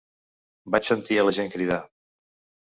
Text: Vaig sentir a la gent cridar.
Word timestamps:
Vaig 0.75 0.89
sentir 0.89 1.19
a 1.19 1.27
la 1.29 1.35
gent 1.39 1.53
cridar. 1.57 1.79